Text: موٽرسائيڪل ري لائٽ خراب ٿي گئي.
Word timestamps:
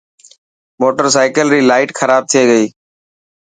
موٽرسائيڪل 0.81 1.47
ري 1.55 1.61
لائٽ 1.69 1.89
خراب 1.99 2.23
ٿي 2.31 2.41
گئي. 2.51 2.65